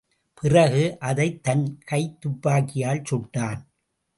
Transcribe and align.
பிறகு, 0.33 0.97
அதைத் 0.99 1.43
தன் 1.43 1.79
கைத்துப்பாக்கியால் 1.91 3.03
சுட்டான். 3.11 3.61